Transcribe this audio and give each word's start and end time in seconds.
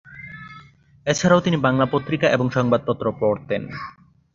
এছাড়াও 1.05 1.41
তিনি 1.41 1.57
বাংলা 1.57 1.85
পত্রিকা 1.85 2.27
এবং 2.29 2.47
সংবাদপত্র 2.49 3.05
পড়তেন। 3.19 3.61